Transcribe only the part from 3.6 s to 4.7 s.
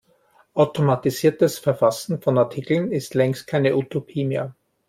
Utopie mehr.